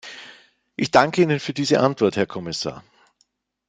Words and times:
Ich 0.77 0.89
danke 0.89 1.21
Ihnen 1.21 1.39
für 1.39 1.53
diese 1.53 1.79
Antwort, 1.79 2.15
Herr 2.15 2.25
Kommissar. 2.25 2.83